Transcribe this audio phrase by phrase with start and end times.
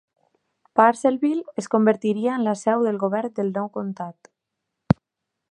[0.77, 4.35] Purcellville es convertiria en la seu del govern del nou comtat.